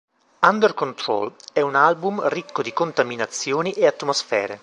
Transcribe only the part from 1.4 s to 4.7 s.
è un album ricco di contaminazioni e atmosfere.